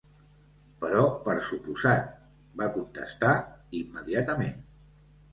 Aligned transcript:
"Però 0.83 1.01
per 1.25 1.33
suposat," 1.49 2.07
va 2.61 2.69
contestar 2.77 3.33
immediatament. 3.81 4.57